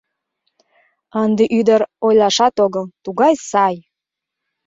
Ынде 1.23 1.43
ӱдыр, 1.59 1.81
ойлашат 2.05 2.55
огыл, 2.65 2.85
тугай 3.03 3.33
сай! 3.49 3.75